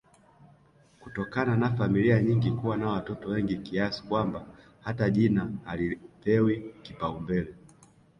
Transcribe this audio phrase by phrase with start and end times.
[0.99, 4.45] kutokana na familia nyingi kuwa na wototo wengi kiasi kwamba
[4.81, 7.55] hata jina halipewi kipaumbele